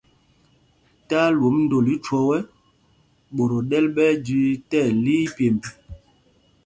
[1.07, 2.35] Tí alwomb ndol ithwɔɔ,
[3.35, 5.61] ɓot o ɗɛl ɓɛ ɛjüü tí ɛli ipyemb.